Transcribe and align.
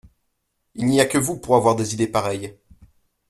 Il 0.73 0.87
n’y 0.87 0.99
a 0.99 1.05
que 1.05 1.19
vous 1.19 1.37
pour 1.37 1.55
avoir 1.55 1.75
des 1.75 1.93
idées 1.93 2.07
pareilles. 2.07 2.57